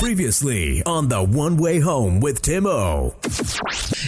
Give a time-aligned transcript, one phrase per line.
[0.00, 3.14] Previously on the One Way Home with Tim O.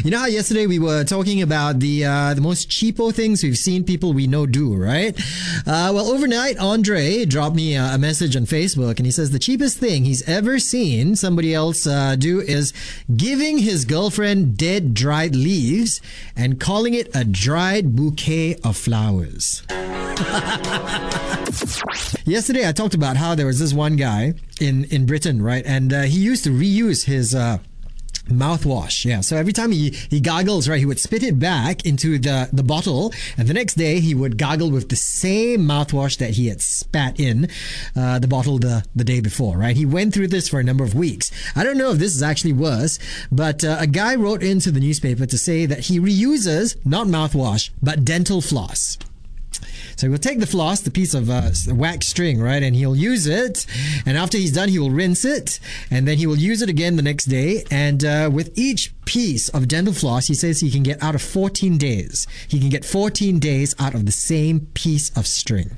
[0.02, 3.58] You know how yesterday we were talking about the uh, the most cheapo things we've
[3.58, 5.14] seen people we know do, right?
[5.66, 9.76] Uh, well, overnight, Andre dropped me a, message on Facebook, and he says the cheapest
[9.76, 12.72] thing he's ever seen somebody else uh, do is
[13.14, 16.00] giving his girlfriend dead dried leaves
[16.34, 19.62] and calling it a dried bouquet of flowers.
[22.24, 25.92] Yesterday, I talked about how there was this one guy in in Britain, right, and
[25.92, 27.34] uh, he used to reuse his.
[27.34, 27.58] Uh,
[28.28, 29.04] mouthwash.
[29.04, 29.20] Yeah.
[29.20, 32.62] So every time he he gargles right he would spit it back into the the
[32.62, 36.60] bottle and the next day he would gargle with the same mouthwash that he had
[36.60, 37.48] spat in
[37.96, 39.76] uh, the bottle the the day before right?
[39.76, 41.32] He went through this for a number of weeks.
[41.56, 42.98] I don't know if this is actually worse
[43.32, 47.70] but uh, a guy wrote into the newspaper to say that he reuses not mouthwash
[47.82, 48.98] but dental floss
[49.96, 53.26] so he'll take the floss, the piece of uh, wax string, right, and he'll use
[53.26, 53.66] it.
[54.06, 55.60] And after he's done, he will rinse it,
[55.90, 57.64] and then he will use it again the next day.
[57.70, 61.22] And uh, with each piece of dental floss, he says he can get out of
[61.22, 62.26] 14 days.
[62.48, 65.76] He can get 14 days out of the same piece of string.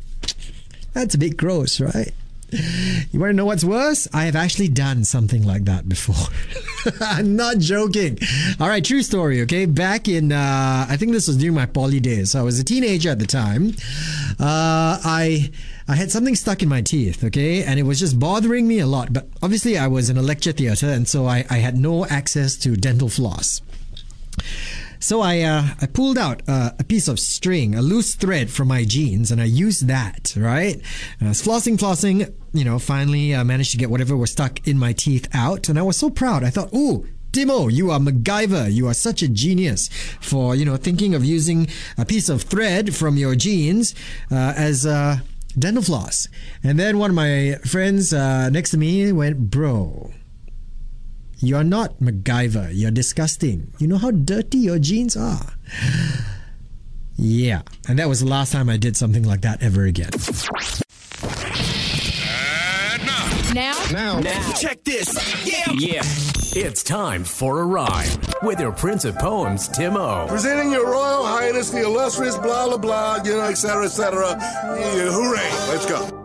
[0.93, 2.13] That's a bit gross, right?
[3.13, 4.09] You want to know what's worse?
[4.13, 6.17] I have actually done something like that before.
[7.01, 8.19] I'm not joking.
[8.59, 9.67] All right, true story, okay?
[9.67, 12.33] Back in, uh, I think this was during my poly days.
[12.33, 13.75] So I was a teenager at the time.
[14.41, 15.51] Uh, I.
[15.87, 18.87] I had something stuck in my teeth, okay, and it was just bothering me a
[18.87, 19.13] lot.
[19.13, 22.57] But obviously, I was in a lecture theatre, and so I, I had no access
[22.65, 23.61] to dental floss.
[25.05, 28.69] So I uh, I pulled out uh, a piece of string, a loose thread from
[28.69, 30.33] my jeans, and I used that.
[30.35, 30.81] Right,
[31.21, 32.33] and I was flossing, flossing.
[32.55, 35.79] You know, finally I managed to get whatever was stuck in my teeth out, and
[35.79, 36.43] I was so proud.
[36.43, 37.07] I thought, ooh.
[37.33, 38.73] Timo, you are MacGyver.
[38.73, 39.89] You are such a genius
[40.21, 41.69] for you know thinking of using
[41.99, 43.95] a piece of thread from your jeans
[44.31, 45.19] uh, as uh,
[45.59, 46.29] dental floss.
[46.63, 50.13] And then one of my friends uh, next to me went, "Bro,
[51.47, 52.71] you're not MacGyver.
[52.73, 53.73] You're disgusting.
[53.79, 55.55] You know how dirty your jeans are.
[57.17, 60.11] Yeah, and that was the last time I did something like that ever again.
[63.55, 63.73] Now?
[63.93, 64.53] Now, Now.
[64.55, 65.15] Check this.
[65.47, 65.73] Yeah.
[65.79, 66.03] yeah.
[66.57, 68.09] It's time for a rhyme
[68.43, 70.27] with your Prince of Poems, Tim O.
[70.29, 73.85] Presenting your Royal Highness the illustrious blah blah blah, you know, etc.
[73.85, 74.37] etc.
[74.41, 75.51] Yeah, hooray!
[75.69, 76.24] Let's go.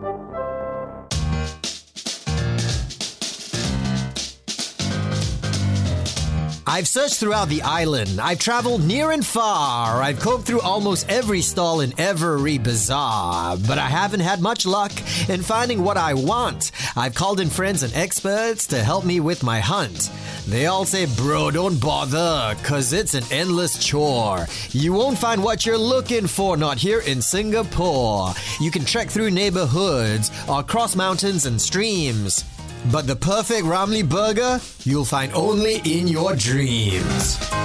[6.66, 8.20] I've searched throughout the island.
[8.20, 10.02] I've traveled near and far.
[10.02, 13.56] I've combed through almost every stall in every bazaar.
[13.56, 14.92] But I haven't had much luck
[15.28, 16.72] in finding what I want.
[16.96, 20.10] I've called in friends and experts to help me with my hunt.
[20.46, 24.46] They all say, bro, don't bother, cause it's an endless chore.
[24.70, 28.32] You won't find what you're looking for, not here in Singapore.
[28.60, 32.44] You can trek through neighborhoods or cross mountains and streams.
[32.86, 37.59] But the perfect Ramly burger, you'll find only in your dreams.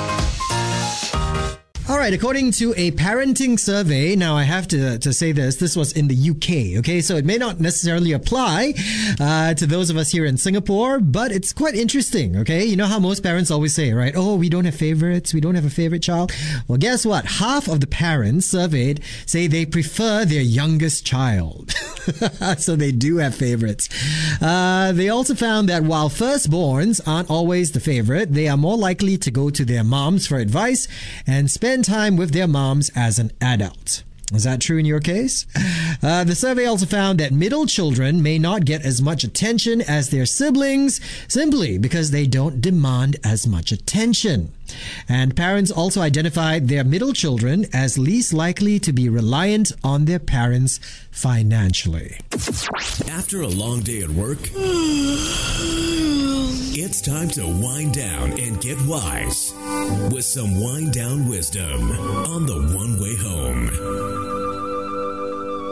[1.88, 5.76] All right, according to a parenting survey, now I have to, to say this, this
[5.76, 7.00] was in the UK, okay?
[7.00, 8.74] So it may not necessarily apply
[9.20, 12.66] uh, to those of us here in Singapore, but it's quite interesting, okay?
[12.66, 14.16] You know how most parents always say, right?
[14.18, 16.32] Oh, we don't have favorites, we don't have a favorite child.
[16.68, 17.26] Well, guess what?
[17.26, 21.72] Half of the parents surveyed say they prefer their youngest child.
[22.58, 23.90] so they do have favorites.
[24.42, 29.18] Uh, they also found that while firstborns aren't always the favorite, they are more likely
[29.18, 30.88] to go to their moms for advice
[31.28, 34.04] and spend time with their moms as an adult.
[34.34, 35.46] Is that true in your case?
[36.02, 40.10] Uh, the survey also found that middle children may not get as much attention as
[40.10, 44.52] their siblings simply because they don't demand as much attention.
[45.08, 50.20] And parents also identified their middle children as least likely to be reliant on their
[50.20, 50.80] parents
[51.12, 52.20] financially.
[53.12, 54.40] After a long day at work,
[56.78, 59.54] it's time to wind down and get wise
[60.12, 61.90] with some wind down wisdom
[62.28, 63.70] on the one way home.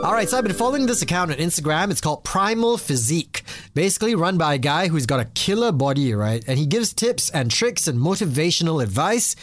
[0.05, 1.91] All right, so I've been following this account on Instagram.
[1.91, 3.43] It's called Primal Physique.
[3.73, 6.41] Basically, run by a guy who's got a killer body, right?
[6.47, 9.35] And he gives tips and tricks and motivational advice.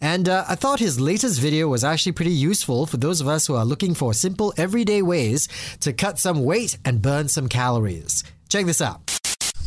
[0.00, 3.48] And uh, I thought his latest video was actually pretty useful for those of us
[3.48, 5.48] who are looking for simple, everyday ways
[5.80, 8.22] to cut some weight and burn some calories.
[8.48, 9.17] Check this out.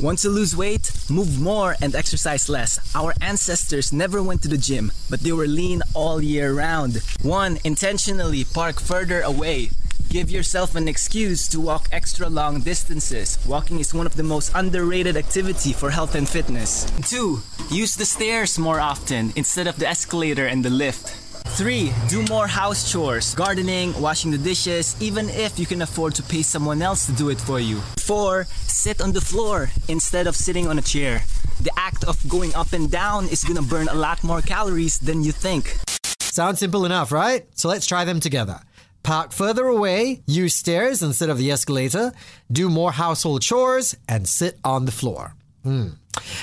[0.02, 0.92] Want to lose weight?
[1.12, 2.80] Move more and exercise less.
[2.96, 7.04] Our ancestors never went to the gym, but they were lean all year round.
[7.22, 7.60] 1.
[7.64, 9.70] Intentionally park further away.
[10.10, 13.38] Give yourself an excuse to walk extra long distances.
[13.46, 16.92] Walking is one of the most underrated activity for health and fitness.
[17.08, 17.40] 2.
[17.70, 21.21] Use the stairs more often instead of the escalator and the lift.
[21.52, 21.92] 3.
[22.08, 26.42] Do more house chores, gardening, washing the dishes, even if you can afford to pay
[26.42, 27.80] someone else to do it for you.
[28.00, 28.46] 4.
[28.68, 31.22] sit on the floor instead of sitting on a chair.
[31.62, 35.24] The act of going up and down is gonna burn a lot more calories than
[35.24, 35.78] you think.
[36.20, 37.46] Sounds simple enough, right?
[37.56, 38.60] So let's try them together.
[39.04, 42.14] Park further away, use stairs instead of the escalator,
[42.52, 45.34] do more household chores, and sit on the floor.
[45.64, 45.90] Hmm.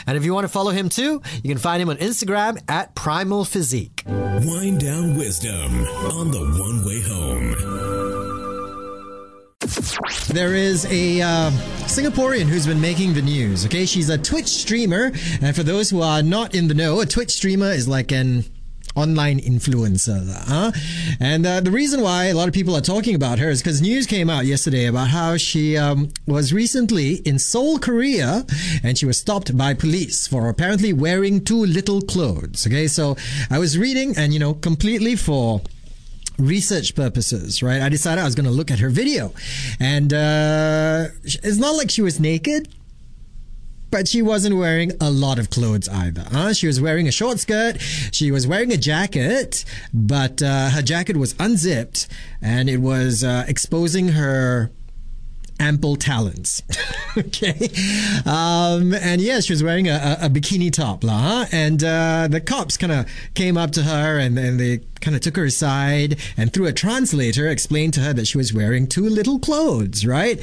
[0.06, 2.94] And if you want to follow him too, you can find him on Instagram at
[2.94, 4.02] Primal Physique.
[4.06, 7.98] Wind down wisdom on the one way home.
[10.28, 11.50] There is a uh,
[11.86, 13.66] Singaporean who's been making the news.
[13.66, 17.06] Okay, she's a Twitch streamer, and for those who are not in the know, a
[17.06, 18.44] Twitch streamer is like an
[18.98, 20.22] online influencer.
[20.46, 20.72] Huh?
[21.20, 23.80] And uh, the reason why a lot of people are talking about her is because
[23.80, 28.44] news came out yesterday about how she um, was recently in Seoul, Korea,
[28.82, 32.66] and she was stopped by police for apparently wearing too little clothes.
[32.66, 33.16] Okay, so
[33.50, 35.60] I was reading, and you know, completely for
[36.38, 37.82] research purposes, right?
[37.82, 39.32] I decided I was going to look at her video.
[39.80, 42.68] And uh, it's not like she was naked,
[43.90, 46.24] but she wasn't wearing a lot of clothes either.
[46.30, 46.52] Huh?
[46.52, 47.80] She was wearing a short skirt.
[48.12, 52.08] She was wearing a jacket, but uh, her jacket was unzipped
[52.42, 54.70] and it was uh, exposing her
[55.60, 56.62] ample talons.
[57.16, 57.68] okay.
[58.24, 61.46] Um, and yeah, she was wearing a, a, a bikini top, lah, huh?
[61.52, 65.22] And uh, the cops kind of came up to her and, and they kind of
[65.22, 69.08] took her aside and through a translator explained to her that she was wearing too
[69.08, 70.40] little clothes, right?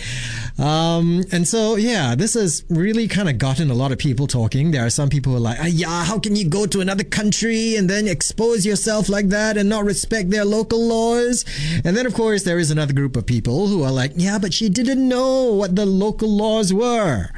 [0.58, 4.72] Um, and so, yeah, this has really kind of gotten a lot of people talking.
[4.72, 7.04] There are some people who are like, ah, yeah, how can you go to another
[7.04, 11.46] country and then expose yourself like that and not respect their local laws?
[11.84, 14.54] And then, of course, there is another group of people who are like, yeah, but
[14.54, 17.30] she didn't know what the local laws were.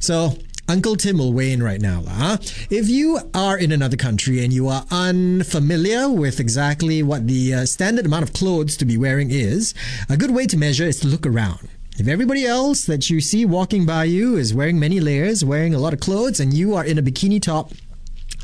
[0.00, 0.36] So,
[0.72, 2.02] Uncle Tim will weigh in right now.
[2.08, 2.38] Huh?
[2.70, 7.66] If you are in another country and you are unfamiliar with exactly what the uh,
[7.66, 9.74] standard amount of clothes to be wearing is,
[10.08, 11.68] a good way to measure is to look around.
[11.98, 15.78] If everybody else that you see walking by you is wearing many layers, wearing a
[15.78, 17.72] lot of clothes, and you are in a bikini top,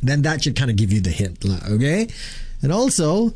[0.03, 2.09] then that should kind of give you the hint, okay?
[2.61, 3.33] And also,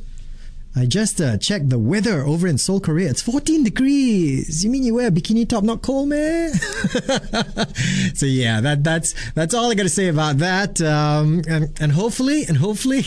[0.75, 3.11] I just uh, checked the weather over in Seoul, Korea.
[3.11, 4.65] It's 14 degrees.
[4.65, 6.53] You mean you wear a bikini top, not cold, man?
[8.15, 10.81] so yeah, that that's that's all I got to say about that.
[10.81, 13.05] Um, and and hopefully, and hopefully,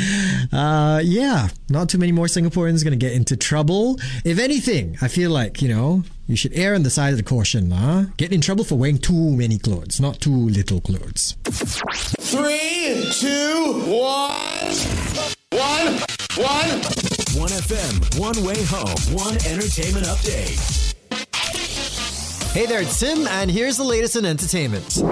[0.52, 3.98] uh, yeah, not too many more Singaporeans to get into trouble.
[4.24, 7.24] If anything, I feel like you know you should err on the side of the
[7.24, 8.04] caution, huh?
[8.16, 11.36] Get in trouble for wearing too many clothes, not too little clothes.
[11.44, 14.74] Three, two, one,
[15.50, 16.00] one,
[16.38, 16.80] one.
[17.34, 20.87] 1FM, one way home, one entertainment update.
[22.52, 25.02] Hey there, it's Tim, and here's the latest in entertainment.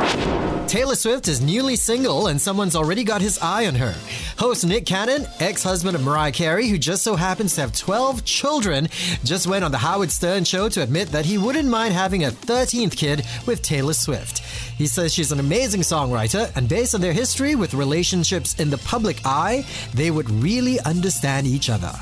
[0.69, 3.95] Taylor Swift is newly single, and someone's already got his eye on her.
[4.39, 8.25] Host Nick Cannon, ex husband of Mariah Carey, who just so happens to have 12
[8.25, 8.89] children,
[9.23, 12.31] just went on The Howard Stern show to admit that he wouldn't mind having a
[12.31, 14.39] 13th kid with Taylor Swift.
[14.39, 18.79] He says she's an amazing songwriter, and based on their history with relationships in the
[18.79, 21.93] public eye, they would really understand each other.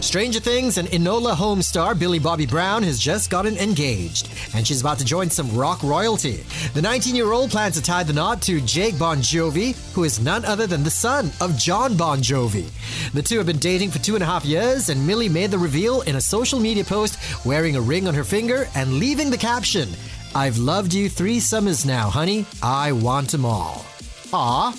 [0.00, 4.80] Stranger Things and Enola Holmes star Millie Bobby Brown has just gotten engaged, and she's
[4.80, 6.44] about to join some rock royalty.
[6.74, 10.20] The 19 year old plans to tie the knot to Jake Bon Jovi, who is
[10.20, 12.70] none other than the son of Jon Bon Jovi.
[13.12, 15.58] The two have been dating for two and a half years, and Millie made the
[15.58, 19.36] reveal in a social media post wearing a ring on her finger and leaving the
[19.36, 19.88] caption
[20.34, 22.44] I've loved you three summers now, honey.
[22.62, 23.87] I want them all.
[24.32, 24.74] Aw.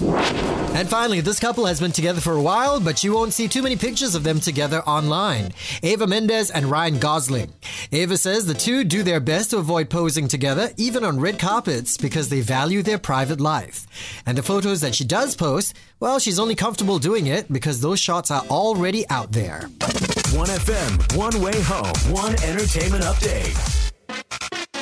[0.75, 3.63] And finally, this couple has been together for a while, but you won't see too
[3.63, 5.51] many pictures of them together online.
[5.81, 7.51] Eva Mendes and Ryan Gosling.
[7.91, 11.97] Eva says the two do their best to avoid posing together, even on red carpets,
[11.97, 13.87] because they value their private life.
[14.25, 17.99] And the photos that she does post, well, she's only comfortable doing it because those
[17.99, 19.61] shots are already out there.
[20.29, 23.78] 1FM, one way home, one entertainment update.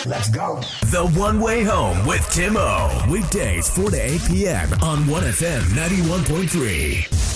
[0.07, 0.61] Let's go.
[0.89, 3.05] The One Way Home with Tim O.
[3.09, 4.71] Weekdays 4 to 8 p.m.
[4.81, 7.26] on 1FM 91.3.